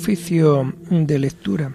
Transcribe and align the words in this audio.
Oficio 0.00 0.72
de 0.88 1.18
lectura. 1.18 1.74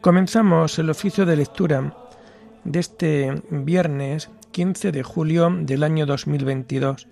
Comenzamos 0.00 0.78
el 0.80 0.90
oficio 0.90 1.24
de 1.24 1.36
lectura 1.36 1.94
de 2.64 2.80
este 2.80 3.42
viernes 3.50 4.28
15 4.50 4.90
de 4.90 5.04
julio 5.04 5.56
del 5.60 5.84
año 5.84 6.04
2022, 6.04 7.06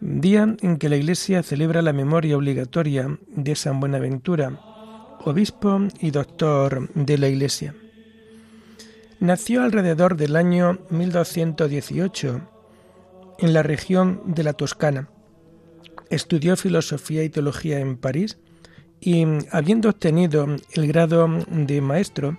día 0.00 0.56
en 0.60 0.76
que 0.76 0.88
la 0.88 0.96
Iglesia 0.96 1.42
celebra 1.42 1.82
la 1.82 1.92
memoria 1.92 2.36
obligatoria 2.36 3.18
de 3.28 3.56
San 3.56 3.80
Buenaventura, 3.80 4.60
obispo 5.24 5.80
y 6.00 6.10
doctor 6.10 6.88
de 6.94 7.18
la 7.18 7.28
Iglesia. 7.28 7.74
Nació 9.18 9.62
alrededor 9.62 10.16
del 10.16 10.36
año 10.36 10.78
1218 10.90 12.40
en 13.38 13.52
la 13.52 13.62
región 13.62 14.20
de 14.26 14.44
la 14.44 14.52
Toscana. 14.52 15.08
Estudió 16.10 16.56
filosofía 16.56 17.24
y 17.24 17.30
teología 17.30 17.80
en 17.80 17.96
París 17.96 18.38
y, 19.00 19.24
habiendo 19.50 19.88
obtenido 19.88 20.46
el 20.72 20.86
grado 20.86 21.28
de 21.48 21.80
maestro, 21.80 22.38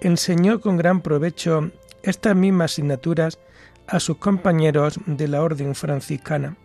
enseñó 0.00 0.60
con 0.60 0.76
gran 0.76 1.00
provecho 1.00 1.70
estas 2.02 2.36
mismas 2.36 2.72
asignaturas 2.72 3.38
a 3.86 4.00
sus 4.00 4.18
compañeros 4.18 4.98
de 5.06 5.28
la 5.28 5.42
orden 5.42 5.74
franciscana. 5.74 6.56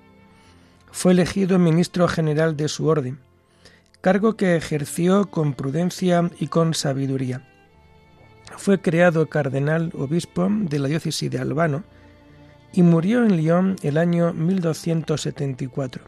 Fue 0.98 1.12
elegido 1.12 1.59
ministro 1.59 2.08
general 2.08 2.58
de 2.58 2.67
su 2.67 2.88
orden, 2.88 3.20
cargo 4.02 4.36
que 4.36 4.56
ejerció 4.56 5.30
con 5.30 5.53
prudencia 5.53 6.31
y 6.40 6.48
con 6.48 6.73
sabiduría. 6.73 7.48
Fue 8.58 8.81
creado 8.81 9.30
cardenal 9.30 9.92
obispo 9.95 10.48
de 10.50 10.80
la 10.80 10.88
diócesis 10.88 11.30
de 11.30 11.38
Albano 11.38 11.84
y 12.73 12.81
murió 12.81 13.23
en 13.23 13.38
Lyon 13.38 13.75
el 13.84 14.00
año 14.00 14.34
1274 14.34 16.03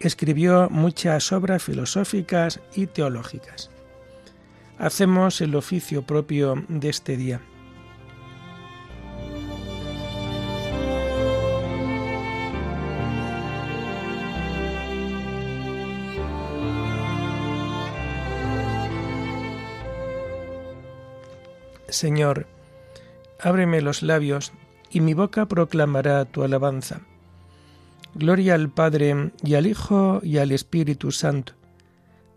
escribió 0.00 0.68
muchas 0.70 1.30
obras 1.30 1.62
filosóficas 1.62 2.58
y 2.74 2.88
teológicas. 2.88 3.70
Hacemos 4.76 5.40
el 5.40 5.54
oficio 5.54 6.02
propio 6.02 6.64
de 6.68 6.88
este 6.88 7.16
día. 7.16 7.40
Señor, 21.94 22.46
ábreme 23.40 23.80
los 23.80 24.02
labios, 24.02 24.52
y 24.90 25.00
mi 25.00 25.14
boca 25.14 25.46
proclamará 25.46 26.24
tu 26.24 26.42
alabanza. 26.42 27.00
Gloria 28.14 28.54
al 28.54 28.70
Padre 28.70 29.32
y 29.42 29.54
al 29.54 29.66
Hijo 29.66 30.20
y 30.22 30.38
al 30.38 30.52
Espíritu 30.52 31.10
Santo, 31.10 31.54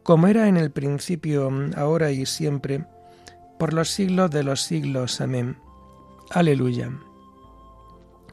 como 0.03 0.27
era 0.27 0.47
en 0.47 0.57
el 0.57 0.71
principio, 0.71 1.51
ahora 1.75 2.11
y 2.11 2.25
siempre, 2.25 2.85
por 3.59 3.73
los 3.73 3.89
siglos 3.89 4.31
de 4.31 4.43
los 4.43 4.61
siglos. 4.61 5.21
Amén. 5.21 5.57
Aleluya. 6.31 6.91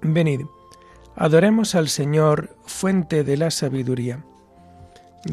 Venid, 0.02 0.42
adoremos 1.16 1.74
al 1.74 1.88
Señor, 1.88 2.56
fuente 2.66 3.24
de 3.24 3.36
la 3.36 3.50
sabiduría. 3.50 4.24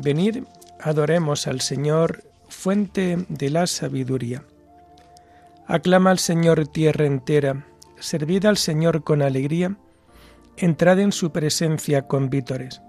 Venid, 0.02 0.44
adoremos 0.80 1.48
al 1.48 1.62
Señor, 1.62 2.24
fuente 2.50 3.26
de 3.30 3.50
la 3.50 3.68
sabiduría. 3.68 4.44
Aclama 5.72 6.12
al 6.12 6.20
Señor 6.20 6.68
tierra 6.68 7.06
entera, 7.06 7.66
servid 7.98 8.44
al 8.44 8.58
Señor 8.58 9.06
con 9.06 9.22
alegría, 9.22 9.78
entrad 10.58 11.00
en 11.00 11.14
su 11.14 11.32
presencia 11.32 12.10
con 12.10 12.30
vítores. 12.30 12.82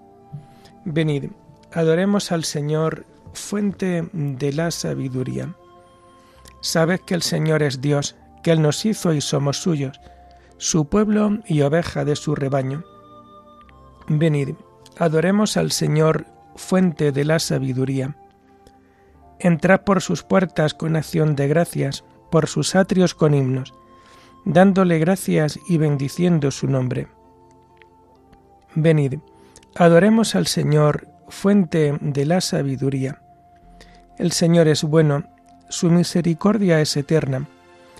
Venid, 0.83 1.31
adoremos 1.71 2.33
al 2.33 2.43
Señor, 2.43 3.05
fuente 3.31 4.09
de 4.11 4.51
la 4.51 4.69
sabiduría. 4.69 5.55
Sabed 6.59 6.99
que 6.99 7.13
el 7.13 7.21
Señor 7.21 7.63
es 7.63 7.79
Dios, 7.79 8.17
que 8.43 8.51
Él 8.51 8.61
nos 8.61 8.83
hizo 8.83 9.13
y 9.13 9.21
somos 9.21 9.59
suyos, 9.59 10.01
su 10.57 10.89
pueblo 10.89 11.39
y 11.45 11.61
oveja 11.61 12.03
de 12.03 12.17
su 12.17 12.35
rebaño. 12.35 12.83
Venid, 14.09 14.55
adoremos 14.97 15.55
al 15.55 15.71
Señor, 15.71 16.25
fuente 16.57 17.13
de 17.13 17.23
la 17.23 17.39
sabiduría. 17.39 18.17
Entrad 19.39 19.85
por 19.85 20.01
sus 20.01 20.23
puertas 20.23 20.73
con 20.73 20.97
acción 20.97 21.37
de 21.37 21.47
gracias, 21.47 22.03
por 22.33 22.47
sus 22.47 22.73
atrios 22.73 23.13
con 23.13 23.35
himnos, 23.35 23.75
dándole 24.43 24.97
gracias 24.97 25.59
y 25.69 25.77
bendiciendo 25.77 26.49
su 26.49 26.65
nombre 26.65 27.07
Venid, 28.73 29.19
adoremos 29.75 30.33
al 30.33 30.47
Señor, 30.47 31.07
fuente 31.29 31.95
de 32.01 32.25
la 32.25 32.41
sabiduría. 32.41 33.21
El 34.17 34.31
Señor 34.31 34.67
es 34.67 34.81
bueno, 34.81 35.25
su 35.69 35.91
misericordia 35.91 36.81
es 36.81 36.97
eterna, 36.97 37.47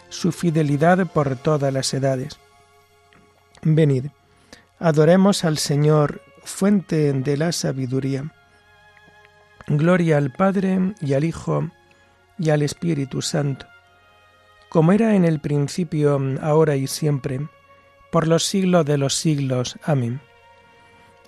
su 0.09 0.31
fidelidad 0.31 1.05
por 1.05 1.35
todas 1.35 1.71
las 1.71 1.93
edades. 1.93 2.39
Venid, 3.61 4.07
adoremos 4.79 5.43
al 5.43 5.59
Señor, 5.59 6.21
fuente 6.43 7.13
de 7.13 7.37
la 7.37 7.51
sabiduría. 7.51 8.33
Gloria 9.67 10.17
al 10.17 10.31
Padre 10.31 10.95
y 11.01 11.13
al 11.13 11.23
Hijo 11.23 11.69
y 12.39 12.49
al 12.49 12.63
Espíritu 12.63 13.21
Santo, 13.21 13.67
como 14.73 14.91
era 14.91 15.15
en 15.15 15.23
el 15.23 15.39
principio, 15.39 16.19
ahora 16.41 16.75
y 16.75 16.87
siempre, 16.87 17.47
por 18.11 18.27
los 18.27 18.43
siglos 18.43 18.83
de 18.87 18.97
los 18.97 19.13
siglos. 19.13 19.77
Amén. 19.83 20.19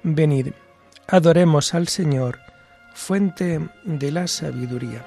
Venid, 0.02 0.48
adoremos 1.08 1.76
al 1.76 1.88
Señor, 1.88 2.40
fuente 2.96 3.70
de 3.84 4.12
la 4.12 4.26
sabiduría. 4.26 5.06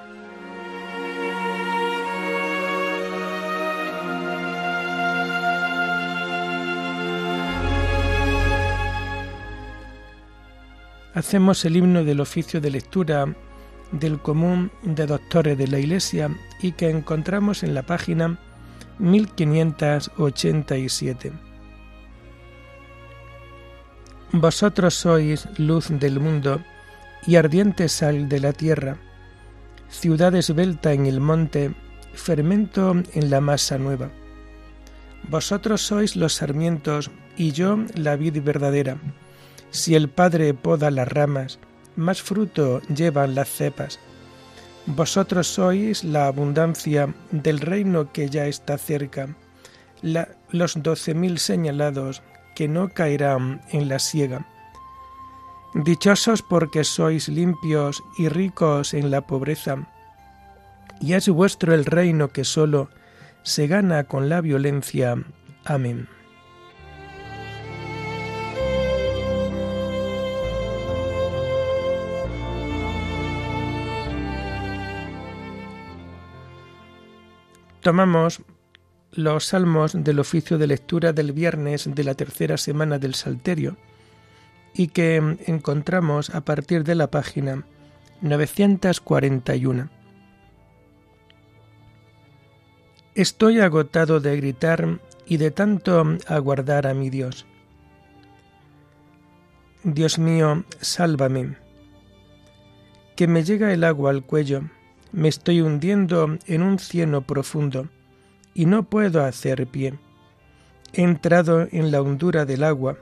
Hacemos 11.13 11.65
el 11.65 11.77
himno 11.77 12.05
del 12.05 12.21
oficio 12.21 12.61
de 12.61 12.71
lectura 12.71 13.35
del 13.93 14.21
común 14.21 14.73
de 14.83 15.07
doctores 15.07 15.57
de 15.57 15.69
la 15.69 15.79
Iglesia 15.79 16.29
y 16.61 16.73
que 16.73 16.91
encontramos 16.91 17.63
en 17.63 17.75
la 17.75 17.83
página 17.83 18.39
1587. 18.99 21.33
Vosotros 24.33 24.95
sois 24.95 25.49
luz 25.59 25.87
del 25.89 26.21
mundo 26.21 26.61
y 27.27 27.37
ardiente 27.37 27.89
sal 27.89 28.29
de 28.29 28.41
la 28.41 28.53
tierra, 28.53 28.99
ciudad 29.89 30.35
esbelta 30.35 30.93
en 30.93 31.07
el 31.07 31.21
monte, 31.21 31.73
fermento 32.13 32.95
en 33.15 33.31
la 33.31 33.41
masa 33.41 33.79
nueva. 33.79 34.11
Vosotros 35.29 35.83
sois 35.83 36.17
los 36.17 36.35
sarmientos 36.35 37.11
y 37.37 37.53
yo 37.53 37.79
la 37.95 38.17
vid 38.17 38.43
verdadera. 38.43 38.99
Si 39.71 39.95
el 39.95 40.09
Padre 40.09 40.55
poda 40.55 40.91
las 40.91 41.09
ramas, 41.09 41.59
más 41.99 42.23
fruto 42.23 42.81
llevan 42.95 43.35
las 43.35 43.49
cepas. 43.49 43.99
Vosotros 44.87 45.49
sois 45.49 46.05
la 46.05 46.29
abundancia 46.29 47.13
del 47.31 47.61
reino 47.61 48.13
que 48.13 48.31
ya 48.31 48.47
está 48.47 48.79
cerca, 48.79 49.37
los 50.51 50.83
doce 50.83 51.13
mil 51.13 51.39
señalados 51.39 52.23
que 52.55 52.69
no 52.69 52.89
caerán 52.89 53.61
en 53.71 53.89
la 53.89 53.99
siega. 53.99 54.47
Dichosos 55.75 56.41
porque 56.41 56.85
sois 56.85 57.29
limpios 57.29 58.03
y 58.17 58.29
ricos 58.29 58.95
en 58.95 59.11
la 59.11 59.21
pobreza, 59.21 59.87
y 61.01 61.13
es 61.13 61.29
vuestro 61.29 61.75
el 61.75 61.85
reino 61.85 62.29
que 62.29 62.45
solo 62.45 62.89
se 63.43 63.67
gana 63.67 64.05
con 64.05 64.29
la 64.29 64.41
violencia. 64.41 65.17
Amén. 65.65 66.09
Tomamos 77.89 78.43
los 79.13 79.47
salmos 79.47 79.95
del 80.05 80.19
oficio 80.19 80.59
de 80.59 80.67
lectura 80.67 81.15
del 81.15 81.33
viernes 81.33 81.89
de 81.95 82.05
la 82.05 82.13
tercera 82.13 82.59
semana 82.59 82.99
del 82.99 83.15
Salterio 83.15 83.79
y 84.75 84.89
que 84.89 85.17
encontramos 85.47 86.29
a 86.35 86.43
partir 86.43 86.85
de 86.85 86.95
la 86.95 87.11
página 87.11 87.65
941. 88.21 89.89
Estoy 93.15 93.61
agotado 93.61 94.21
de 94.21 94.37
gritar 94.37 95.01
y 95.25 95.39
de 95.39 95.51
tanto 95.51 96.19
aguardar 96.27 96.87
a 96.87 96.93
mi 96.93 97.09
Dios. 97.09 97.47
Dios 99.83 100.19
mío, 100.19 100.63
sálvame. 100.83 101.57
Que 103.17 103.27
me 103.27 103.45
llega 103.45 103.73
el 103.73 103.83
agua 103.83 104.11
al 104.11 104.25
cuello, 104.25 104.65
me 105.13 105.29
estoy 105.29 105.61
hundiendo 105.61 106.39
en 106.47 106.63
un 106.63 106.79
cieno 106.79 107.23
profundo 107.23 107.89
y 108.55 108.67
no 108.67 108.85
puedo 108.85 109.25
hacer 109.25 109.67
pie. 109.67 109.99
He 110.93 111.03
entrado 111.03 111.69
en 111.71 111.91
la 111.91 112.03
hondura 112.03 112.45
del 112.45 112.65
agua, 112.65 112.99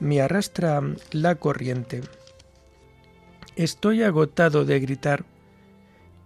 me 0.00 0.20
arrastra 0.20 0.82
la 1.12 1.36
corriente. 1.36 2.02
Estoy 3.56 4.02
agotado 4.02 4.64
de 4.64 4.80
gritar. 4.80 5.24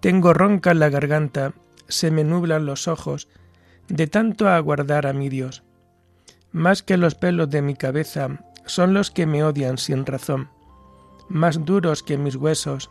Tengo 0.01 0.33
ronca 0.33 0.75
la 0.75 0.89
garganta, 0.89 1.55
se 1.89 2.11
me 2.11 2.25
nublan 2.25 2.67
los 2.67 2.89
ojos, 2.89 3.29
de 3.89 4.07
tanto 4.07 4.49
aguardar 4.49 5.07
a 5.07 5.13
mi 5.13 5.29
Dios. 5.29 5.63
Más 6.53 6.83
que 6.83 6.97
los 6.97 7.15
pelos 7.15 7.51
de 7.51 7.63
mi 7.63 7.75
cabeza 7.75 8.45
son 8.67 8.95
los 8.95 9.11
que 9.11 9.27
me 9.27 9.45
odian 9.45 9.79
sin 9.79 10.07
razón, 10.07 10.49
más 11.29 11.65
duros 11.65 12.03
que 12.03 12.17
mis 12.17 12.37
huesos, 12.37 12.91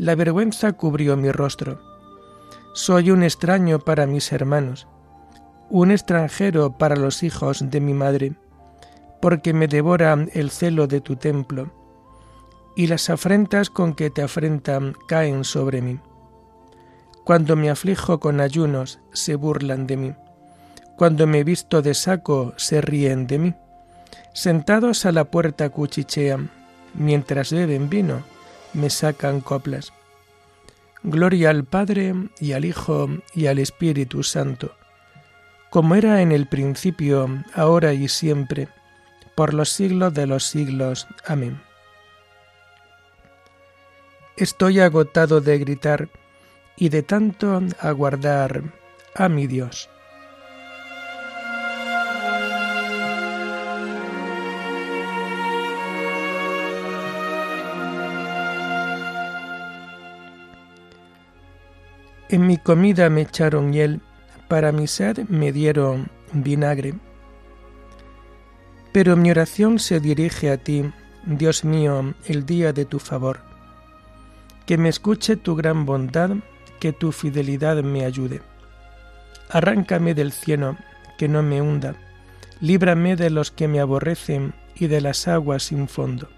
la 0.00 0.14
vergüenza 0.14 0.72
cubrió 0.72 1.14
mi 1.18 1.30
rostro. 1.30 1.78
Soy 2.72 3.10
un 3.10 3.22
extraño 3.22 3.80
para 3.80 4.06
mis 4.06 4.32
hermanos, 4.32 4.88
un 5.68 5.90
extranjero 5.90 6.78
para 6.78 6.96
los 6.96 7.22
hijos 7.22 7.70
de 7.70 7.80
mi 7.82 7.92
madre, 7.92 8.32
porque 9.20 9.52
me 9.52 9.68
devora 9.68 10.16
el 10.32 10.50
celo 10.50 10.86
de 10.86 11.02
tu 11.02 11.16
templo, 11.16 11.70
y 12.74 12.86
las 12.86 13.10
afrentas 13.10 13.68
con 13.68 13.92
que 13.92 14.08
te 14.08 14.22
afrentan 14.22 14.94
caen 15.06 15.44
sobre 15.44 15.82
mí. 15.82 16.00
Cuando 17.22 17.54
me 17.54 17.68
aflijo 17.68 18.20
con 18.20 18.40
ayunos, 18.40 19.00
se 19.12 19.34
burlan 19.34 19.86
de 19.86 19.98
mí. 19.98 20.14
Cuando 20.96 21.26
me 21.26 21.44
visto 21.44 21.82
de 21.82 21.92
saco, 21.92 22.54
se 22.56 22.80
ríen 22.80 23.26
de 23.26 23.38
mí. 23.38 23.54
Sentados 24.32 25.04
a 25.04 25.12
la 25.12 25.24
puerta 25.24 25.68
cuchichean, 25.68 26.50
mientras 26.94 27.52
beben 27.52 27.90
vino, 27.90 28.22
me 28.72 28.90
sacan 28.90 29.40
coplas. 29.40 29.92
Gloria 31.02 31.50
al 31.50 31.64
Padre 31.64 32.14
y 32.40 32.52
al 32.52 32.64
Hijo 32.64 33.08
y 33.34 33.46
al 33.46 33.58
Espíritu 33.58 34.22
Santo, 34.22 34.74
como 35.70 35.94
era 35.94 36.20
en 36.20 36.32
el 36.32 36.46
principio, 36.46 37.28
ahora 37.54 37.94
y 37.94 38.08
siempre, 38.08 38.68
por 39.34 39.54
los 39.54 39.70
siglos 39.70 40.12
de 40.12 40.26
los 40.26 40.44
siglos. 40.44 41.06
Amén. 41.26 41.60
Estoy 44.36 44.80
agotado 44.80 45.40
de 45.40 45.58
gritar 45.58 46.08
y 46.76 46.88
de 46.88 47.02
tanto 47.02 47.62
aguardar 47.78 48.62
a 49.14 49.28
mi 49.28 49.46
Dios. 49.46 49.88
En 62.32 62.46
mi 62.46 62.58
comida 62.58 63.10
me 63.10 63.22
echaron 63.22 63.72
hiel, 63.72 64.00
para 64.46 64.70
mi 64.70 64.86
sed 64.86 65.28
me 65.28 65.50
dieron 65.50 66.12
vinagre. 66.32 66.94
Pero 68.92 69.16
mi 69.16 69.32
oración 69.32 69.80
se 69.80 69.98
dirige 69.98 70.52
a 70.52 70.56
ti, 70.56 70.92
Dios 71.26 71.64
mío, 71.64 72.14
el 72.26 72.46
día 72.46 72.72
de 72.72 72.84
tu 72.84 73.00
favor. 73.00 73.40
Que 74.64 74.78
me 74.78 74.88
escuche 74.88 75.34
tu 75.34 75.56
gran 75.56 75.84
bondad, 75.84 76.36
que 76.78 76.92
tu 76.92 77.10
fidelidad 77.10 77.82
me 77.82 78.04
ayude. 78.04 78.42
Arráncame 79.48 80.14
del 80.14 80.30
cielo, 80.30 80.76
que 81.18 81.26
no 81.26 81.42
me 81.42 81.60
hunda, 81.60 81.96
líbrame 82.60 83.16
de 83.16 83.30
los 83.30 83.50
que 83.50 83.66
me 83.66 83.80
aborrecen 83.80 84.54
y 84.76 84.86
de 84.86 85.00
las 85.00 85.26
aguas 85.26 85.64
sin 85.64 85.88
fondo. 85.88 86.28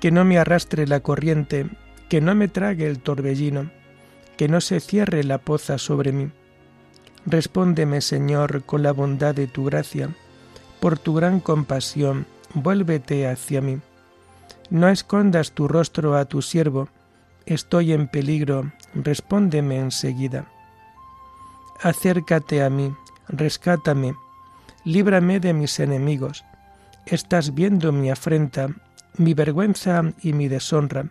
Que 0.00 0.10
no 0.10 0.24
me 0.24 0.38
arrastre 0.38 0.86
la 0.86 1.00
corriente, 1.00 1.66
que 2.08 2.22
no 2.22 2.34
me 2.34 2.48
trague 2.48 2.86
el 2.86 3.00
torbellino 3.00 3.78
que 4.40 4.48
no 4.48 4.62
se 4.62 4.80
cierre 4.80 5.22
la 5.22 5.36
poza 5.36 5.76
sobre 5.76 6.12
mí. 6.12 6.30
Respóndeme, 7.26 8.00
Señor, 8.00 8.64
con 8.64 8.82
la 8.82 8.90
bondad 8.90 9.34
de 9.34 9.46
tu 9.46 9.66
gracia, 9.66 10.08
por 10.80 10.98
tu 10.98 11.12
gran 11.12 11.40
compasión, 11.40 12.24
vuélvete 12.54 13.28
hacia 13.28 13.60
mí. 13.60 13.80
No 14.70 14.88
escondas 14.88 15.52
tu 15.52 15.68
rostro 15.68 16.16
a 16.16 16.24
tu 16.24 16.40
siervo, 16.40 16.88
estoy 17.44 17.92
en 17.92 18.08
peligro, 18.08 18.72
respóndeme 18.94 19.76
enseguida. 19.76 20.46
Acércate 21.82 22.62
a 22.62 22.70
mí, 22.70 22.94
rescátame, 23.28 24.14
líbrame 24.84 25.38
de 25.40 25.52
mis 25.52 25.78
enemigos. 25.80 26.46
Estás 27.04 27.52
viendo 27.52 27.92
mi 27.92 28.08
afrenta, 28.10 28.68
mi 29.18 29.34
vergüenza 29.34 30.14
y 30.22 30.32
mi 30.32 30.48
deshonra 30.48 31.10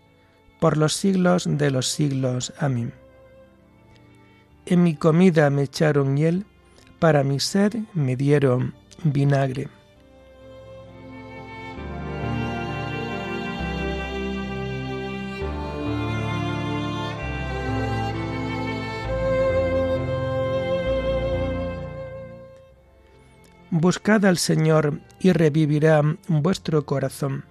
por 0.61 0.77
los 0.77 0.93
siglos 0.93 1.45
de 1.49 1.71
los 1.71 1.87
siglos. 1.87 2.53
Amén. 2.59 2.93
En 4.67 4.83
mi 4.83 4.93
comida 4.93 5.49
me 5.49 5.63
echaron 5.63 6.15
hiel, 6.15 6.45
para 6.99 7.23
mi 7.23 7.39
sed 7.39 7.73
me 7.95 8.15
dieron 8.15 8.75
vinagre. 9.03 9.69
Buscad 23.71 24.25
al 24.25 24.37
Señor 24.37 25.01
y 25.19 25.31
revivirá 25.31 26.03
vuestro 26.27 26.85
corazón. 26.85 27.50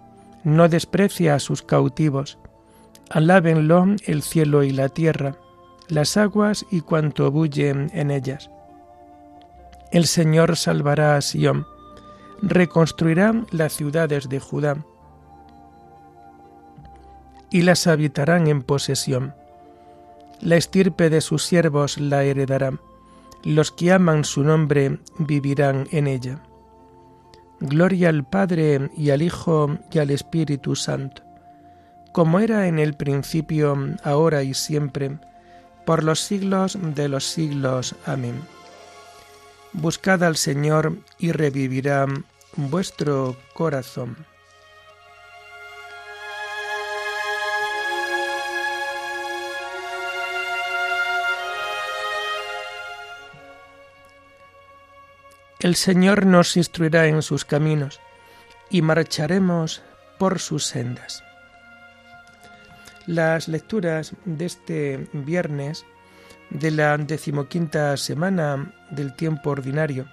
no 0.43 0.69
desprecia 0.69 1.35
a 1.35 1.39
sus 1.39 1.61
cautivos. 1.61 2.37
Alábenlo 3.09 3.85
el 4.05 4.21
cielo 4.21 4.63
y 4.63 4.71
la 4.71 4.89
tierra, 4.89 5.35
las 5.87 6.17
aguas 6.17 6.65
y 6.71 6.81
cuanto 6.81 7.29
bullen 7.31 7.91
en 7.93 8.11
ellas. 8.11 8.49
El 9.91 10.07
Señor 10.07 10.55
salvará 10.55 11.17
a 11.17 11.21
Sión, 11.21 11.67
reconstruirá 12.41 13.33
las 13.51 13.73
ciudades 13.73 14.29
de 14.29 14.39
Judá 14.39 14.77
y 17.51 17.63
las 17.63 17.85
habitarán 17.87 18.47
en 18.47 18.61
posesión. 18.61 19.35
La 20.39 20.55
estirpe 20.55 21.09
de 21.09 21.21
sus 21.21 21.43
siervos 21.43 21.99
la 21.99 22.23
heredará, 22.23 22.79
los 23.43 23.71
que 23.71 23.91
aman 23.91 24.23
su 24.23 24.43
nombre 24.43 24.99
vivirán 25.19 25.87
en 25.91 26.07
ella. 26.07 26.41
Gloria 27.61 28.09
al 28.09 28.23
Padre 28.23 28.89
y 28.97 29.11
al 29.11 29.21
Hijo 29.21 29.77
y 29.91 29.99
al 29.99 30.09
Espíritu 30.09 30.75
Santo, 30.75 31.21
como 32.11 32.39
era 32.39 32.67
en 32.67 32.79
el 32.79 32.95
principio, 32.95 33.77
ahora 34.03 34.41
y 34.41 34.55
siempre, 34.55 35.19
por 35.85 36.03
los 36.03 36.19
siglos 36.19 36.77
de 36.81 37.07
los 37.07 37.23
siglos. 37.23 37.95
Amén. 38.07 38.41
Buscad 39.73 40.23
al 40.23 40.37
Señor 40.37 40.97
y 41.19 41.33
revivirá 41.33 42.07
vuestro 42.55 43.37
corazón. 43.53 44.17
El 55.61 55.75
Señor 55.75 56.25
nos 56.25 56.57
instruirá 56.57 57.05
en 57.05 57.21
sus 57.21 57.45
caminos 57.45 57.99
y 58.71 58.81
marcharemos 58.81 59.83
por 60.17 60.39
sus 60.39 60.65
sendas. 60.65 61.23
Las 63.05 63.47
lecturas 63.47 64.13
de 64.25 64.45
este 64.47 65.07
viernes 65.13 65.85
de 66.49 66.71
la 66.71 66.97
decimoquinta 66.97 67.95
semana 67.97 68.73
del 68.89 69.13
tiempo 69.13 69.51
ordinario 69.51 70.07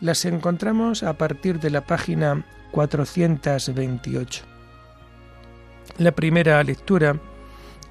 las 0.00 0.24
encontramos 0.24 1.02
a 1.02 1.14
partir 1.14 1.58
de 1.58 1.70
la 1.70 1.80
página 1.80 2.46
428. 2.70 4.44
La 5.98 6.12
primera 6.12 6.62
lectura 6.62 7.18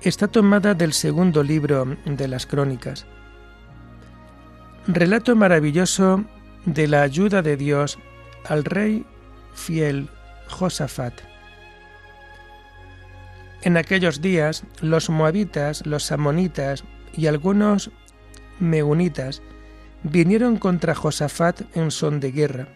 está 0.01 0.29
tomada 0.29 0.73
del 0.73 0.93
segundo 0.93 1.43
libro 1.43 1.97
de 2.05 2.27
las 2.29 2.45
Crónicas. 2.45 3.05
Relato 4.87 5.35
maravilloso 5.35 6.23
de 6.67 6.85
la 6.85 7.01
ayuda 7.01 7.41
de 7.41 7.55
Dios 7.55 7.97
al 8.45 8.65
rey 8.65 9.05
fiel 9.53 10.09
Josafat. 10.49 11.13
En 13.61 13.77
aquellos 13.77 14.21
días 14.21 14.63
los 14.81 15.09
moabitas, 15.09 15.85
los 15.85 16.11
amonitas 16.11 16.83
y 17.15 17.27
algunos 17.27 17.89
meunitas 18.59 19.41
vinieron 20.03 20.57
contra 20.57 20.93
Josafat 20.93 21.61
en 21.75 21.89
son 21.89 22.19
de 22.19 22.31
guerra. 22.31 22.67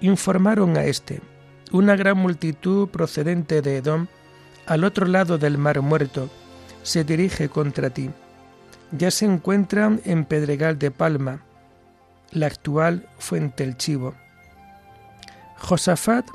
Informaron 0.00 0.76
a 0.78 0.84
éste, 0.84 1.20
una 1.72 1.96
gran 1.96 2.16
multitud 2.16 2.88
procedente 2.88 3.60
de 3.60 3.76
Edom, 3.76 4.06
al 4.66 4.82
otro 4.82 5.06
lado 5.06 5.36
del 5.36 5.58
mar 5.58 5.80
muerto, 5.82 6.30
se 6.82 7.04
dirige 7.04 7.50
contra 7.50 7.90
ti. 7.90 8.10
Ya 8.92 9.10
se 9.10 9.26
encuentran 9.26 10.00
en 10.04 10.24
Pedregal 10.24 10.78
de 10.78 10.90
Palma, 10.90 11.43
la 12.34 12.46
actual 12.46 13.08
Fuente 13.18 13.64
el 13.64 13.76
Chivo. 13.76 14.14
Josafat, 15.56 16.26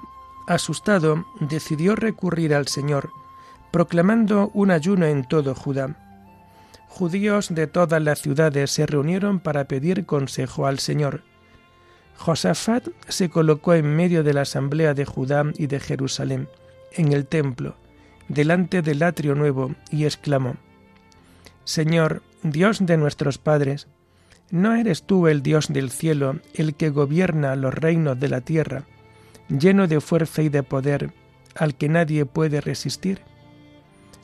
asustado, 0.47 1.25
decidió 1.39 1.95
recurrir 1.95 2.55
al 2.55 2.67
Señor, 2.67 3.11
proclamando 3.71 4.49
un 4.53 4.71
ayuno 4.71 5.05
en 5.05 5.25
todo 5.25 5.53
Judá. 5.53 5.95
Judíos 6.87 7.53
de 7.53 7.67
todas 7.67 8.01
las 8.01 8.21
ciudades 8.21 8.71
se 8.71 8.85
reunieron 8.85 9.39
para 9.39 9.65
pedir 9.65 10.05
consejo 10.05 10.65
al 10.65 10.79
Señor. 10.79 11.21
Josafat 12.17 12.87
se 13.07 13.29
colocó 13.29 13.73
en 13.73 13.95
medio 13.95 14.23
de 14.23 14.33
la 14.33 14.41
asamblea 14.41 14.93
de 14.93 15.05
Judá 15.05 15.43
y 15.55 15.67
de 15.67 15.79
Jerusalén, 15.79 16.49
en 16.93 17.13
el 17.13 17.27
templo, 17.27 17.75
delante 18.27 18.81
del 18.81 19.03
atrio 19.03 19.35
nuevo, 19.35 19.75
y 19.91 20.05
exclamó, 20.05 20.55
Señor, 21.65 22.23
Dios 22.41 22.85
de 22.85 22.97
nuestros 22.97 23.37
padres, 23.37 23.87
¿No 24.51 24.73
eres 24.73 25.03
tú 25.03 25.27
el 25.27 25.43
Dios 25.43 25.67
del 25.71 25.91
cielo, 25.91 26.39
el 26.55 26.73
que 26.73 26.89
gobierna 26.89 27.55
los 27.55 27.73
reinos 27.73 28.19
de 28.19 28.29
la 28.29 28.41
tierra, 28.41 28.85
lleno 29.47 29.87
de 29.87 30.01
fuerza 30.01 30.41
y 30.41 30.49
de 30.49 30.63
poder, 30.63 31.13
al 31.55 31.75
que 31.75 31.87
nadie 31.87 32.25
puede 32.25 32.59
resistir? 32.59 33.21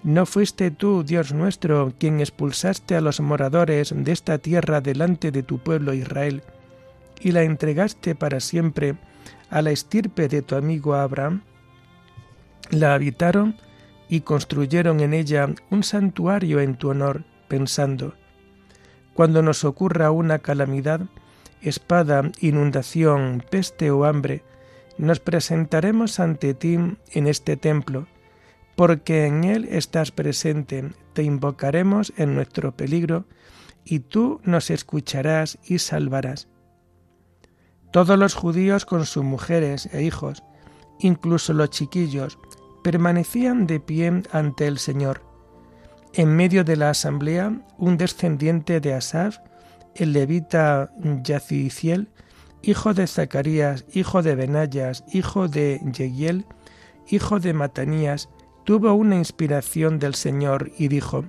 ¿No 0.01 0.25
fuiste 0.25 0.72
tú, 0.72 1.03
Dios 1.03 1.32
nuestro, 1.32 1.94
quien 2.00 2.20
expulsaste 2.20 2.96
a 2.96 3.01
los 3.01 3.22
moradores 3.22 3.94
de 3.96 4.12
esta 4.12 4.39
tierra 4.39 4.82
delante 4.82 5.32
de 5.32 5.44
tu 5.44 5.60
pueblo 5.60 5.94
Israel, 5.94 6.41
y 7.20 7.32
la 7.32 7.44
entregaste 7.44 8.15
para 8.15 8.39
siempre 8.39 8.96
a 9.51 9.62
la 9.62 9.72
estirpe 9.72 10.27
de 10.27 10.41
tu 10.41 10.55
amigo 10.55 10.96
Abraham? 10.96 11.44
La 12.72 12.96
habitaron 12.96 13.58
y 14.10 14.22
construyeron 14.22 15.01
en 15.01 15.13
ella 15.13 15.50
un 15.70 15.84
santuario 15.84 16.60
en 16.62 16.75
tu 16.75 16.89
honor, 16.89 17.25
pensando, 17.48 18.15
cuando 19.15 19.41
nos 19.41 19.63
ocurra 19.63 20.12
una 20.12 20.39
calamidad, 20.39 21.00
espada, 21.62 22.31
inundación, 22.41 23.43
peste 23.50 23.89
o 23.89 24.03
hambre, 24.03 24.43
nos 24.98 25.22
presentaremos 25.22 26.19
ante 26.19 26.53
ti 26.53 26.75
en 26.75 27.27
este 27.27 27.55
templo, 27.55 28.07
porque 28.75 29.25
en 29.25 29.45
él 29.45 29.69
estás 29.72 30.12
presente, 30.12 30.91
te 31.13 31.24
invocaremos 31.24 32.12
en 32.17 32.36
nuestro 32.36 32.75
peligro, 32.75 33.25
y 33.86 34.00
tú 34.00 34.41
nos 34.43 34.69
escucharás 34.69 35.60
y 35.65 35.79
salvarás. 35.79 36.50
Todos 37.91 38.19
los 38.19 38.34
judíos 38.34 38.86
con 38.86 39.05
sus 39.05 39.24
mujeres 39.24 39.88
e 39.93 40.03
hijos, 40.03 40.43
incluso 41.00 41.53
los 41.53 41.69
chiquillos, 41.69 42.38
permanecían 42.84 43.65
de 43.65 43.79
pie 43.79 44.24
ante 44.34 44.67
el 44.67 44.77
Señor 44.77 45.25
en 46.15 46.34
medio 46.34 46.63
de 46.63 46.77
la 46.77 46.91
asamblea, 46.91 47.53
un 47.77 47.98
descendiente 47.98 48.79
de 48.79 48.93
Asaf, 48.93 49.39
el 49.95 50.13
levita 50.13 50.91
Yaciciel, 51.24 52.07
hijo 52.62 52.93
de 52.93 53.05
Zacarías, 53.05 53.86
hijo 53.93 54.22
de 54.22 54.36
Benayas, 54.36 55.03
hijo 55.12 55.50
de 55.50 55.81
Yegiel, 55.91 56.45
hijo 57.07 57.39
de 57.39 57.53
Matanías, 57.53 58.29
tuvo 58.63 58.93
una 58.93 59.17
inspiración 59.17 60.00
del 60.00 60.15
Señor 60.15 60.72
y 60.77 60.88
dijo, 60.88 61.25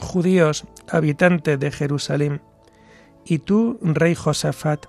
Judíos, 0.00 0.64
habitantes 0.90 1.58
de 1.60 1.70
Jerusalén, 1.70 2.42
y 3.24 3.38
tú, 3.38 3.78
rey 3.82 4.16
Josafat, 4.16 4.86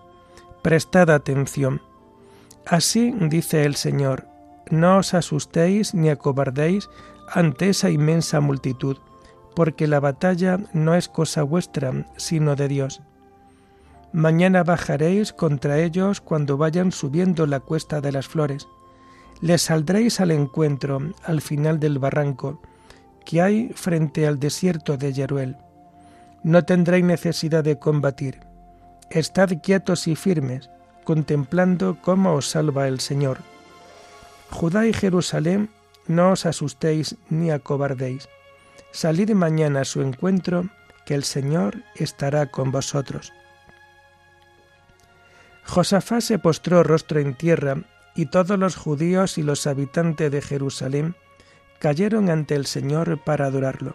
prestad 0.64 1.12
atención. 1.12 1.82
Así 2.66 3.14
dice 3.30 3.64
el 3.66 3.76
Señor, 3.76 4.28
no 4.70 4.98
os 4.98 5.14
asustéis 5.14 5.94
ni 5.94 6.10
acobardéis 6.10 6.90
ante 7.32 7.70
esa 7.70 7.90
inmensa 7.90 8.40
multitud, 8.40 8.98
porque 9.56 9.88
la 9.88 10.00
batalla 10.00 10.60
no 10.74 10.96
es 10.96 11.10
cosa 11.10 11.44
vuestra, 11.44 12.06
sino 12.18 12.56
de 12.56 12.68
Dios. 12.68 13.02
Mañana 14.12 14.64
bajaréis 14.64 15.34
contra 15.34 15.80
ellos 15.80 16.22
cuando 16.22 16.58
vayan 16.58 16.92
subiendo 16.92 17.46
la 17.46 17.60
cuesta 17.60 18.02
de 18.02 18.12
las 18.12 18.28
flores. 18.28 18.68
Les 19.42 19.62
saldréis 19.62 20.20
al 20.20 20.32
encuentro 20.32 21.00
al 21.24 21.42
final 21.42 21.80
del 21.80 22.00
barranco 22.00 22.60
que 23.24 23.42
hay 23.42 23.70
frente 23.76 24.26
al 24.26 24.40
desierto 24.40 24.98
de 24.98 25.14
Yeruel. 25.14 25.58
No 26.44 26.64
tendréis 26.66 27.06
necesidad 27.06 27.64
de 27.64 27.78
combatir. 27.78 28.40
Estad 29.12 29.52
quietos 29.62 30.08
y 30.08 30.16
firmes, 30.16 30.70
contemplando 31.04 31.98
cómo 32.02 32.34
os 32.34 32.50
salva 32.50 32.88
el 32.88 33.00
Señor. 33.00 33.40
Judá 34.50 34.88
y 34.88 34.94
Jerusalén 34.94 35.70
no 36.10 36.34
os 36.34 36.46
asustéis 36.46 37.16
ni 37.30 37.52
acobardéis. 37.52 38.28
Salid 38.92 39.30
mañana 39.32 39.82
a 39.82 39.86
su 39.86 40.02
encuentro, 40.02 40.68
que 41.06 41.14
el 41.14 41.24
Señor 41.24 41.84
estará 41.96 42.48
con 42.48 42.72
vosotros. 42.72 43.32
Josafá 45.64 46.20
se 46.20 46.40
postró 46.40 46.84
rostro 46.84 47.20
en 47.20 47.36
tierra, 47.36 47.78
y 48.16 48.26
todos 48.26 48.58
los 48.58 48.76
judíos 48.76 49.38
y 49.38 49.44
los 49.44 49.68
habitantes 49.68 50.32
de 50.32 50.42
Jerusalén 50.42 51.16
cayeron 51.78 52.30
ante 52.30 52.56
el 52.56 52.66
Señor 52.66 53.24
para 53.24 53.46
adorarlo. 53.46 53.94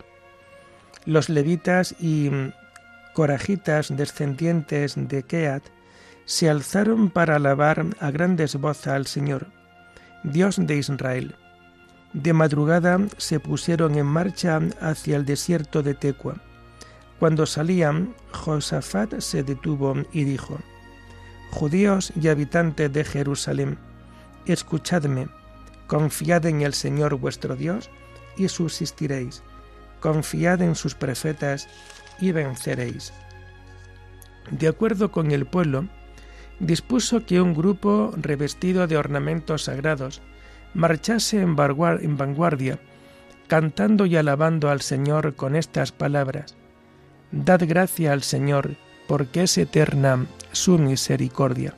Los 1.05 1.29
levitas 1.29 1.95
y 2.01 2.31
corajitas 3.13 3.95
descendientes 3.95 4.95
de 4.97 5.25
Keat 5.25 5.65
se 6.27 6.49
alzaron 6.49 7.11
para 7.11 7.37
alabar 7.37 7.85
a 7.99 8.11
grandes 8.13 8.55
voces 8.55 8.87
al 8.87 9.07
Señor, 9.07 9.49
Dios 10.23 10.57
de 10.59 10.77
Israel 10.77 11.37
de 12.15 12.33
madrugada 12.33 12.99
se 13.19 13.41
pusieron 13.41 13.97
en 13.97 14.07
marcha 14.07 14.61
hacia 14.81 15.17
el 15.17 15.27
desierto 15.27 15.83
de 15.83 15.95
Tecua. 15.95 16.37
Cuando 17.19 17.45
salían, 17.45 18.15
Josafat 18.33 19.21
se 19.21 19.43
detuvo 19.43 19.95
y 20.13 20.25
dijo, 20.25 20.59
Judíos 21.51 22.13
y 22.21 22.29
habitantes 22.29 22.93
de 22.93 23.05
Jerusalén, 23.05 23.79
escuchadme, 24.47 25.29
confiad 25.89 26.47
en 26.47 26.63
el 26.63 26.73
Señor 26.73 27.17
vuestro 27.17 27.57
Dios 27.57 27.91
y 28.37 28.49
subsistiréis, 28.49 29.43
confiad 30.01 30.63
en 30.63 30.77
sus 30.77 30.95
profetas 30.95 31.69
y 32.21 32.33
venceréis. 32.33 33.13
De 34.51 34.69
acuerdo 34.69 35.11
con 35.11 35.33
el 35.33 35.47
pueblo, 35.47 35.89
dispuso 36.61 37.27
que 37.27 37.41
un 37.41 37.55
grupo 37.55 38.13
revestido 38.17 38.87
de 38.87 38.97
ornamentos 38.97 39.65
sagrados, 39.65 40.23
marchase 40.75 41.41
en 41.41 41.57
vanguardia, 41.57 42.79
cantando 43.47 44.07
y 44.07 44.17
alabando 44.17 44.71
al 44.71 44.81
Señor 44.81 45.35
con 45.35 45.57
estas 45.57 45.93
palabras. 45.93 46.57
Dad 47.33 47.63
gracia 47.67 48.13
al 48.13 48.23
Señor, 48.23 48.77
porque 49.09 49.45
es 49.45 49.59
eterna 49.59 50.27
su 50.53 50.79
misericordia. 50.79 51.75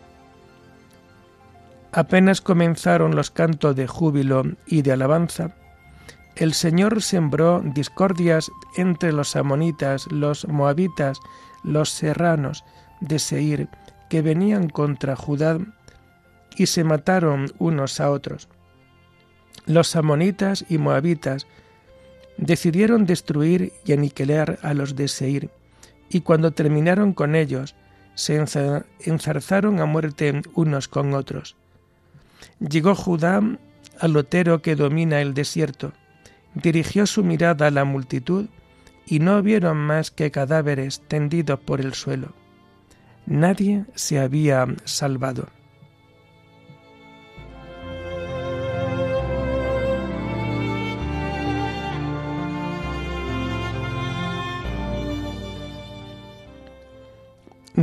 Apenas 1.92 2.40
comenzaron 2.40 3.16
los 3.16 3.30
cantos 3.30 3.74
de 3.74 3.86
júbilo 3.86 4.44
y 4.66 4.82
de 4.82 4.92
alabanza, 4.92 5.54
el 6.36 6.52
Señor 6.52 7.02
sembró 7.02 7.62
discordias 7.64 8.50
entre 8.76 9.10
los 9.10 9.36
amonitas, 9.36 10.06
los 10.12 10.46
moabitas, 10.46 11.18
los 11.64 11.88
serranos 11.88 12.62
de 13.00 13.18
Seir, 13.18 13.68
que 14.10 14.20
venían 14.20 14.68
contra 14.68 15.16
Judá 15.16 15.58
y 16.54 16.66
se 16.66 16.84
mataron 16.84 17.46
unos 17.58 18.00
a 18.00 18.10
otros. 18.10 18.50
Los 19.66 19.96
amonitas 19.96 20.64
y 20.68 20.78
moabitas 20.78 21.46
decidieron 22.36 23.04
destruir 23.04 23.72
y 23.84 23.92
aniquilar 23.92 24.58
a 24.62 24.74
los 24.74 24.94
de 24.94 25.08
Seir, 25.08 25.50
y 26.08 26.20
cuando 26.20 26.52
terminaron 26.52 27.12
con 27.12 27.34
ellos, 27.34 27.74
se 28.14 28.42
enzarzaron 29.00 29.80
a 29.80 29.86
muerte 29.86 30.40
unos 30.54 30.88
con 30.88 31.14
otros. 31.14 31.56
Llegó 32.60 32.94
Judá 32.94 33.42
al 33.98 34.12
lotero 34.12 34.62
que 34.62 34.76
domina 34.76 35.20
el 35.20 35.34
desierto, 35.34 35.92
dirigió 36.54 37.06
su 37.06 37.24
mirada 37.24 37.66
a 37.66 37.70
la 37.70 37.84
multitud 37.84 38.46
y 39.06 39.18
no 39.20 39.42
vieron 39.42 39.76
más 39.76 40.10
que 40.10 40.30
cadáveres 40.30 41.00
tendidos 41.08 41.60
por 41.60 41.80
el 41.80 41.94
suelo. 41.94 42.32
Nadie 43.26 43.84
se 43.94 44.18
había 44.18 44.66
salvado. 44.84 45.48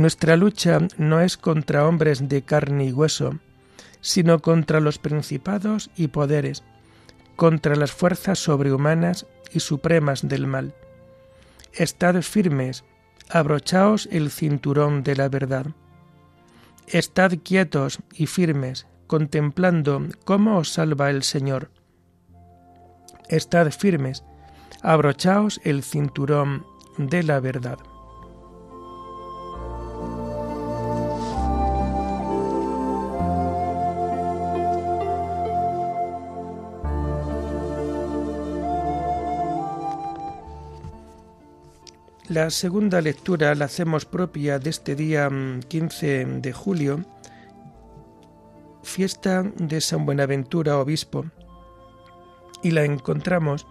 Nuestra 0.04 0.36
lucha 0.36 0.80
no 0.98 1.22
es 1.22 1.38
contra 1.38 1.88
hombres 1.88 2.28
de 2.28 2.42
carne 2.42 2.84
y 2.84 2.92
hueso, 2.92 3.38
sino 4.02 4.40
contra 4.40 4.78
los 4.78 4.98
principados 4.98 5.88
y 5.96 6.08
poderes, 6.08 6.62
contra 7.36 7.74
las 7.74 7.90
fuerzas 7.90 8.38
sobrehumanas 8.38 9.24
y 9.50 9.60
supremas 9.60 10.28
del 10.28 10.46
mal. 10.46 10.74
Estad 11.72 12.20
firmes, 12.20 12.84
abrochaos 13.30 14.06
el 14.12 14.30
cinturón 14.30 15.04
de 15.04 15.16
la 15.16 15.30
verdad. 15.30 15.68
Estad 16.86 17.32
quietos 17.42 17.98
y 18.12 18.26
firmes, 18.26 18.86
contemplando 19.06 20.02
cómo 20.26 20.58
os 20.58 20.70
salva 20.70 21.08
el 21.08 21.22
Señor. 21.22 21.70
Estad 23.30 23.70
firmes, 23.70 24.22
abrochaos 24.82 25.62
el 25.64 25.82
cinturón 25.82 26.66
de 26.98 27.22
la 27.22 27.40
verdad. 27.40 27.78
La 42.34 42.50
segunda 42.50 43.00
lectura 43.00 43.54
la 43.54 43.64
hacemos 43.66 44.04
propia 44.06 44.58
de 44.58 44.70
este 44.70 44.96
día 44.96 45.30
15 45.68 46.26
mm, 46.26 46.40
de 46.40 46.52
julio, 46.52 47.04
fiesta 48.82 49.44
de 49.44 49.80
San 49.80 50.04
Buenaventura 50.04 50.78
Obispo, 50.78 51.26
y 52.60 52.72
la 52.72 52.82
encontramos 52.82 53.68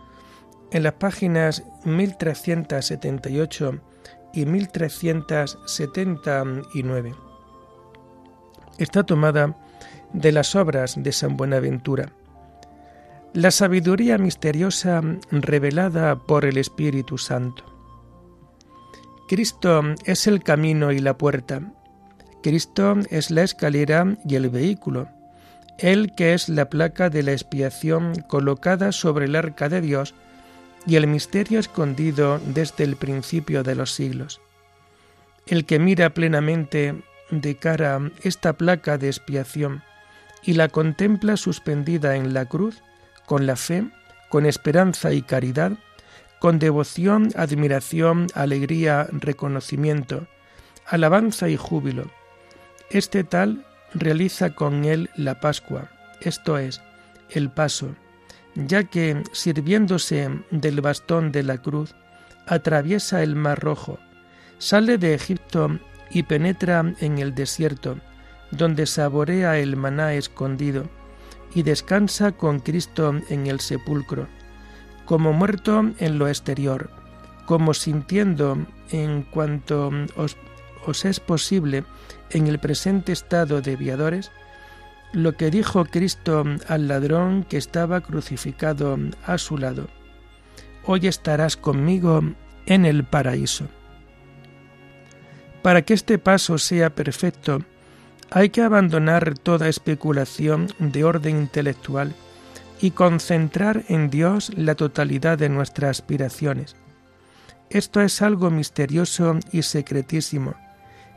en 0.71 0.83
las 0.83 0.93
páginas 0.93 1.63
1378 1.83 3.81
y 4.33 4.45
1379. 4.45 7.15
Está 8.77 9.03
tomada 9.03 9.57
de 10.13 10.31
las 10.31 10.55
obras 10.55 10.95
de 10.95 11.11
San 11.11 11.35
Buenaventura. 11.35 12.13
La 13.33 13.51
sabiduría 13.51 14.17
misteriosa 14.17 15.01
revelada 15.31 16.15
por 16.15 16.45
el 16.45 16.57
Espíritu 16.57 17.17
Santo. 17.17 17.72
Cristo 19.33 19.81
es 20.05 20.27
el 20.27 20.43
camino 20.43 20.91
y 20.91 20.99
la 20.99 21.17
puerta. 21.17 21.63
Cristo 22.43 22.97
es 23.09 23.31
la 23.31 23.41
escalera 23.41 24.15
y 24.29 24.35
el 24.35 24.51
vehículo. 24.51 25.09
Él 25.79 26.13
que 26.15 26.35
es 26.35 26.49
la 26.49 26.69
placa 26.69 27.09
de 27.09 27.23
la 27.23 27.31
expiación 27.31 28.13
colocada 28.27 28.91
sobre 28.91 29.25
el 29.25 29.35
arca 29.35 29.69
de 29.69 29.81
Dios 29.81 30.13
y 30.85 30.97
el 30.97 31.07
misterio 31.07 31.59
escondido 31.59 32.39
desde 32.45 32.83
el 32.83 32.95
principio 32.95 33.63
de 33.63 33.73
los 33.73 33.95
siglos. 33.95 34.39
El 35.47 35.65
que 35.65 35.79
mira 35.79 36.11
plenamente 36.11 37.01
de 37.31 37.55
cara 37.55 38.11
esta 38.21 38.53
placa 38.53 38.99
de 38.99 39.07
expiación 39.07 39.81
y 40.43 40.53
la 40.53 40.69
contempla 40.69 41.37
suspendida 41.37 42.17
en 42.17 42.35
la 42.35 42.45
cruz, 42.45 42.83
con 43.25 43.47
la 43.47 43.55
fe, 43.55 43.83
con 44.29 44.45
esperanza 44.45 45.11
y 45.11 45.23
caridad, 45.23 45.71
con 46.43 46.59
devoción, 46.59 47.29
admiración, 47.37 48.27
alegría, 48.33 49.07
reconocimiento, 49.13 50.27
alabanza 50.85 51.47
y 51.47 51.55
júbilo. 51.55 52.11
Este 52.89 53.23
tal 53.23 53.65
realiza 53.93 54.53
con 54.53 54.83
él 54.83 55.09
la 55.15 55.39
Pascua, 55.39 55.89
esto 56.19 56.57
es, 56.57 56.81
el 57.29 57.49
paso, 57.49 57.95
ya 58.55 58.83
que, 58.83 59.23
sirviéndose 59.31 60.29
del 60.51 60.81
bastón 60.81 61.31
de 61.31 61.43
la 61.43 61.59
cruz, 61.59 61.95
atraviesa 62.45 63.23
el 63.23 63.37
mar 63.37 63.61
rojo, 63.61 63.97
sale 64.57 64.97
de 64.97 65.13
Egipto 65.13 65.79
y 66.11 66.23
penetra 66.23 66.93
en 66.99 67.19
el 67.19 67.33
desierto, 67.33 67.99
donde 68.51 68.85
saborea 68.85 69.59
el 69.59 69.77
maná 69.77 70.13
escondido, 70.13 70.89
y 71.55 71.63
descansa 71.63 72.33
con 72.33 72.59
Cristo 72.59 73.15
en 73.29 73.47
el 73.47 73.61
sepulcro 73.61 74.27
como 75.05 75.33
muerto 75.33 75.91
en 75.99 76.17
lo 76.17 76.27
exterior, 76.27 76.89
como 77.45 77.73
sintiendo 77.73 78.57
en 78.91 79.23
cuanto 79.23 79.91
os, 80.15 81.05
es 81.05 81.19
posible 81.19 81.83
en 82.29 82.47
el 82.47 82.59
presente 82.59 83.11
estado 83.11 83.61
de 83.61 83.75
viadores, 83.75 84.31
lo 85.11 85.33
que 85.33 85.51
dijo 85.51 85.85
Cristo 85.85 86.43
al 86.67 86.87
ladrón 86.87 87.43
que 87.43 87.57
estaba 87.57 88.01
crucificado 88.01 88.97
a 89.25 89.37
su 89.37 89.57
lado. 89.57 89.87
Hoy 90.85 91.07
estarás 91.07 91.55
conmigo 91.55 92.21
en 92.65 92.85
el 92.85 93.03
paraíso. 93.03 93.67
Para 95.61 95.83
que 95.83 95.93
este 95.93 96.17
paso 96.17 96.57
sea 96.57 96.93
perfecto, 96.93 97.59
hay 98.31 98.49
que 98.49 98.63
abandonar 98.63 99.37
toda 99.37 99.69
especulación 99.69 100.67
de 100.79 101.03
orden 101.03 101.37
intelectual 101.37 102.13
y 102.83 102.91
concentrar 102.91 103.85
en 103.87 104.09
Dios 104.09 104.51
la 104.57 104.75
totalidad 104.75 105.37
de 105.37 105.47
nuestras 105.47 106.01
aspiraciones. 106.01 106.75
Esto 107.69 108.01
es 108.01 108.21
algo 108.21 108.49
misterioso 108.49 109.39
y 109.53 109.61
secretísimo, 109.61 110.55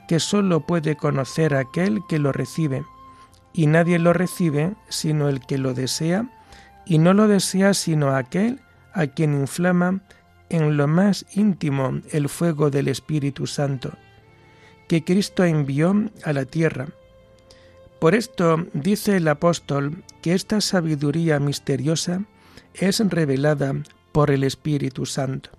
que 0.06 0.20
sólo 0.20 0.60
puede 0.60 0.94
conocer 0.94 1.56
aquel 1.56 2.02
que 2.08 2.20
lo 2.20 2.30
recibe, 2.30 2.84
y 3.52 3.66
nadie 3.66 3.98
lo 3.98 4.12
recibe 4.12 4.74
sino 4.88 5.28
el 5.28 5.40
que 5.40 5.58
lo 5.58 5.74
desea, 5.74 6.30
y 6.84 6.98
no 6.98 7.14
lo 7.14 7.26
desea 7.26 7.74
sino 7.74 8.14
aquel 8.14 8.60
a 8.92 9.08
quien 9.08 9.34
inflama 9.34 10.02
en 10.50 10.76
lo 10.76 10.86
más 10.86 11.26
íntimo 11.34 12.00
el 12.12 12.28
fuego 12.28 12.70
del 12.70 12.86
Espíritu 12.86 13.48
Santo, 13.48 13.90
que 14.86 15.02
Cristo 15.02 15.42
envió 15.42 15.96
a 16.22 16.32
la 16.32 16.44
tierra, 16.44 16.86
por 18.00 18.14
esto 18.14 18.66
dice 18.72 19.16
el 19.16 19.28
apóstol 19.28 20.04
que 20.22 20.34
esta 20.34 20.60
sabiduría 20.60 21.40
misteriosa 21.40 22.24
es 22.74 23.00
revelada 23.00 23.74
por 24.12 24.30
el 24.30 24.44
Espíritu 24.44 25.06
Santo. 25.06 25.50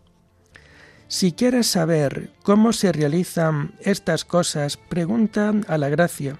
Si 1.07 1.31
quieres 1.31 1.67
saber 1.67 2.31
cómo 2.43 2.73
se 2.73 2.91
realizan 2.91 3.73
estas 3.81 4.25
cosas, 4.25 4.77
pregunta 4.77 5.53
a 5.67 5.77
la 5.77 5.89
gracia, 5.89 6.37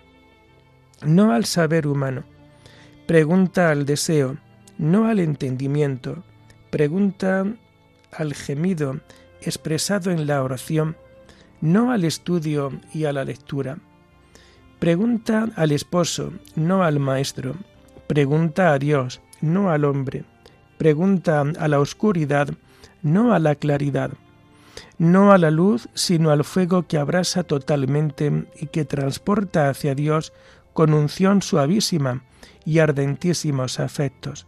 no 1.06 1.32
al 1.32 1.46
saber 1.46 1.88
humano. 1.88 2.26
Pregunta 3.06 3.70
al 3.70 3.86
deseo, 3.86 4.38
no 4.78 5.08
al 5.08 5.20
entendimiento. 5.20 6.24
Pregunta 6.70 7.46
al 8.12 8.34
gemido 8.34 9.00
expresado 9.42 10.12
en 10.12 10.28
la 10.28 10.44
oración, 10.44 10.98
no 11.62 11.92
al 11.92 12.04
estudio 12.04 12.72
y 12.94 13.06
a 13.06 13.14
la 13.14 13.24
lectura. 13.24 13.78
Pregunta 14.80 15.50
al 15.56 15.72
esposo, 15.72 16.34
no 16.56 16.84
al 16.84 17.00
maestro. 17.00 17.56
Pregunta 18.06 18.74
a 18.74 18.78
Dios, 18.78 19.22
no 19.42 19.72
al 19.72 19.86
hombre. 19.86 20.24
Pregunta 20.78 21.42
a 21.42 21.68
la 21.68 21.80
oscuridad, 21.80 22.50
no 23.02 23.34
a 23.34 23.40
la 23.40 23.56
claridad. 23.56 24.12
No 25.00 25.32
a 25.32 25.40
la 25.40 25.50
luz, 25.50 25.90
sino 25.96 26.30
al 26.30 26.44
fuego 26.44 26.84
que 26.88 27.00
abrasa 27.00 27.42
totalmente 27.42 28.46
y 28.60 28.68
que 28.68 28.86
transporta 28.86 29.68
hacia 29.68 29.96
Dios 29.96 30.32
con 30.74 30.94
unción 30.94 31.42
suavísima 31.42 32.22
y 32.64 32.78
ardentísimos 32.78 33.80
afectos. 33.80 34.46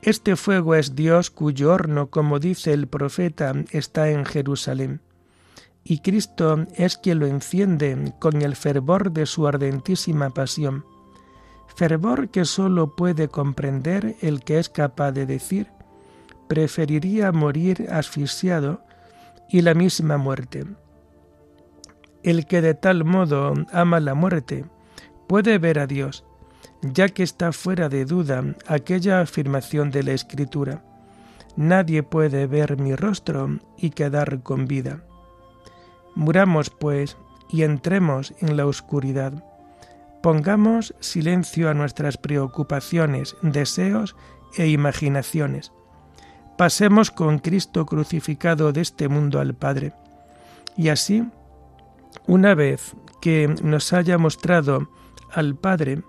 Este 0.00 0.36
fuego 0.36 0.74
es 0.74 0.94
Dios 0.94 1.30
cuyo 1.30 1.70
horno, 1.70 2.06
como 2.06 2.38
dice 2.38 2.72
el 2.72 2.86
profeta, 2.86 3.52
está 3.72 4.08
en 4.08 4.24
Jerusalén 4.24 5.02
y 5.90 6.00
Cristo 6.00 6.66
es 6.74 6.98
quien 6.98 7.18
lo 7.18 7.26
enciende 7.26 8.12
con 8.18 8.42
el 8.42 8.56
fervor 8.56 9.10
de 9.10 9.24
su 9.24 9.48
ardentísima 9.48 10.28
pasión, 10.28 10.84
fervor 11.74 12.28
que 12.28 12.44
sólo 12.44 12.94
puede 12.94 13.28
comprender 13.28 14.14
el 14.20 14.44
que 14.44 14.58
es 14.58 14.68
capaz 14.68 15.12
de 15.12 15.24
decir, 15.24 15.68
preferiría 16.46 17.32
morir 17.32 17.86
asfixiado 17.90 18.82
y 19.48 19.62
la 19.62 19.72
misma 19.72 20.18
muerte. 20.18 20.66
El 22.22 22.44
que 22.44 22.60
de 22.60 22.74
tal 22.74 23.06
modo 23.06 23.54
ama 23.72 23.98
la 23.98 24.12
muerte 24.12 24.66
puede 25.26 25.56
ver 25.56 25.78
a 25.78 25.86
Dios, 25.86 26.22
ya 26.82 27.08
que 27.08 27.22
está 27.22 27.50
fuera 27.50 27.88
de 27.88 28.04
duda 28.04 28.44
aquella 28.66 29.22
afirmación 29.22 29.90
de 29.90 30.02
la 30.02 30.12
Escritura. 30.12 30.84
Nadie 31.56 32.02
puede 32.02 32.46
ver 32.46 32.78
mi 32.78 32.94
rostro 32.94 33.58
y 33.78 33.90
quedar 33.90 34.42
con 34.42 34.66
vida. 34.66 35.07
Muramos, 36.18 36.70
pues, 36.70 37.16
y 37.48 37.62
entremos 37.62 38.34
en 38.40 38.56
la 38.56 38.66
oscuridad. 38.66 39.44
Pongamos 40.20 40.92
silencio 40.98 41.70
a 41.70 41.74
nuestras 41.74 42.16
preocupaciones, 42.16 43.36
deseos 43.40 44.16
e 44.56 44.66
imaginaciones. 44.66 45.70
Pasemos 46.56 47.12
con 47.12 47.38
Cristo 47.38 47.86
crucificado 47.86 48.72
de 48.72 48.80
este 48.80 49.06
mundo 49.08 49.38
al 49.38 49.54
Padre. 49.54 49.92
Y 50.76 50.88
así, 50.88 51.24
una 52.26 52.56
vez 52.56 52.96
que 53.20 53.46
nos 53.62 53.92
haya 53.92 54.18
mostrado 54.18 54.90
al 55.30 55.54
Padre, 55.54 56.02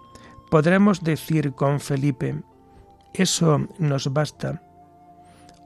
podremos 0.50 1.04
decir 1.04 1.54
con 1.54 1.80
Felipe, 1.80 2.42
eso 3.14 3.68
nos 3.78 4.12
basta. 4.12 4.64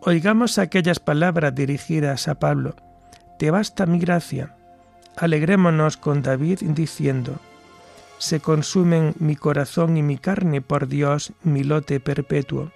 Oigamos 0.01 0.57
aquellas 0.57 0.99
palabras 0.99 1.55
dirigidas 1.55 2.27
a 2.27 2.39
Pablo, 2.39 2.75
te 3.43 3.51
basta 3.51 3.85
mi 3.85 3.99
gracia. 3.99 4.55
Alegrémonos 5.17 5.97
con 5.97 6.21
David 6.21 6.59
diciendo, 6.61 7.41
se 8.17 8.39
consumen 8.39 9.15
mi 9.19 9.35
corazón 9.35 9.97
y 9.97 10.01
mi 10.01 10.17
carne 10.17 10.61
por 10.61 10.87
Dios, 10.87 11.33
mi 11.43 11.65
lote 11.65 11.99
perpetuo. 11.99 12.71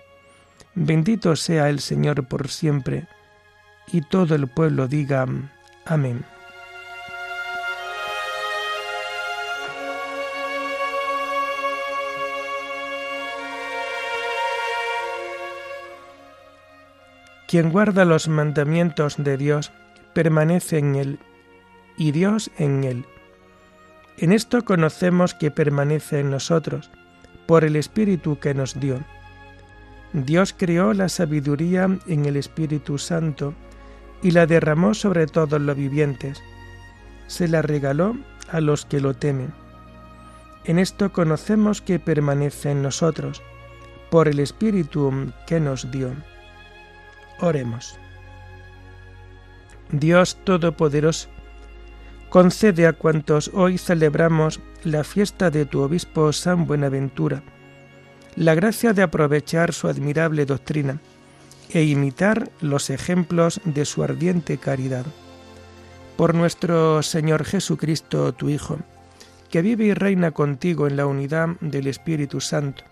Bendito 0.76 1.38
sea 1.38 1.70
el 1.70 1.80
Señor 1.80 2.28
por 2.28 2.50
siempre, 2.50 3.08
y 3.94 4.02
todo 4.02 4.36
el 4.36 4.48
pueblo 4.50 4.90
diga, 4.90 5.26
amén. 5.86 6.26
Quien 17.48 17.72
guarda 17.72 18.04
los 18.04 18.28
mandamientos 18.28 19.16
de 19.18 19.38
Dios 19.38 19.72
permanece 20.18 20.80
en 20.80 20.96
él 20.96 21.20
y 21.96 22.12
Dios 22.12 22.50
en 22.58 22.84
él. 22.84 23.06
En 24.18 24.32
esto 24.32 24.66
conocemos 24.66 25.36
que 25.36 25.52
permanece 25.52 26.22
en 26.22 26.32
nosotros, 26.32 26.90
por 27.46 27.64
el 27.64 27.76
Espíritu 27.76 28.40
que 28.40 28.56
nos 28.56 28.80
dio. 28.80 29.00
Dios 30.14 30.56
creó 30.58 30.94
la 30.94 31.08
sabiduría 31.08 32.00
en 32.08 32.26
el 32.26 32.36
Espíritu 32.36 32.98
Santo 32.98 33.54
y 34.24 34.32
la 34.32 34.48
derramó 34.48 34.96
sobre 34.96 35.28
todos 35.28 35.62
los 35.62 35.78
vivientes. 35.78 36.42
Se 37.28 37.48
la 37.48 37.62
regaló 37.62 38.18
a 38.52 38.60
los 38.60 38.88
que 38.88 39.00
lo 39.00 39.14
temen. 39.14 39.54
En 40.66 40.80
esto 40.80 41.14
conocemos 41.14 41.80
que 41.80 42.00
permanece 42.00 42.72
en 42.72 42.82
nosotros, 42.82 43.44
por 44.10 44.28
el 44.28 44.40
Espíritu 44.40 45.32
que 45.46 45.60
nos 45.60 45.92
dio. 45.92 46.12
Oremos. 47.40 48.00
Dios 49.92 50.38
Todopoderoso, 50.44 51.30
concede 52.30 52.88
a 52.88 52.94
cuantos 52.94 53.52
hoy 53.54 53.78
celebramos 53.78 54.60
la 54.84 55.04
fiesta 55.04 55.50
de 55.50 55.66
tu 55.66 55.82
obispo 55.82 56.34
San 56.34 56.68
Buenaventura, 56.68 57.42
la 58.36 58.54
gracia 58.54 58.94
de 58.94 59.02
aprovechar 59.02 59.74
su 59.74 59.88
admirable 59.88 60.46
doctrina 60.46 61.00
e 61.72 61.84
imitar 61.84 62.50
los 62.62 62.90
ejemplos 62.90 63.62
de 63.64 63.86
su 63.86 64.04
ardiente 64.04 64.58
caridad. 64.58 65.06
Por 66.18 66.36
nuestro 66.36 67.02
Señor 67.02 67.46
Jesucristo, 67.46 68.34
tu 68.34 68.50
Hijo, 68.50 68.80
que 69.50 69.62
vive 69.62 69.86
y 69.86 69.94
reina 69.94 70.32
contigo 70.32 70.88
en 70.88 70.98
la 70.98 71.06
unidad 71.06 71.50
del 71.62 71.88
Espíritu 71.88 72.42
Santo, 72.42 72.84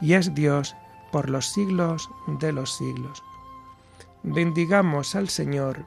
y 0.00 0.12
es 0.14 0.34
Dios 0.34 0.74
por 1.12 1.30
los 1.30 1.46
siglos 1.46 2.08
de 2.40 2.52
los 2.52 2.76
siglos. 2.76 3.22
Bendigamos 4.22 5.14
al 5.14 5.28
Señor, 5.28 5.86